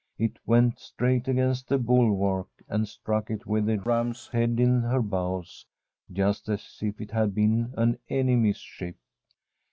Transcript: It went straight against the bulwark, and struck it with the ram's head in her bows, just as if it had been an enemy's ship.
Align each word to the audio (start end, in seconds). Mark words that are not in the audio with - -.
It 0.17 0.39
went 0.47 0.79
straight 0.79 1.27
against 1.27 1.67
the 1.69 1.77
bulwark, 1.77 2.47
and 2.67 2.87
struck 2.87 3.29
it 3.29 3.45
with 3.45 3.67
the 3.67 3.77
ram's 3.79 4.27
head 4.29 4.59
in 4.59 4.81
her 4.81 4.99
bows, 4.99 5.67
just 6.11 6.49
as 6.49 6.79
if 6.81 6.99
it 6.99 7.11
had 7.11 7.35
been 7.35 7.71
an 7.77 7.99
enemy's 8.09 8.57
ship. 8.57 8.95